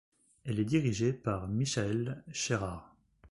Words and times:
Elle 0.45 0.59
est 0.59 0.65
dirigée 0.65 1.13
par 1.13 1.47
Michael 1.47 2.23
Sherrard. 2.31 2.95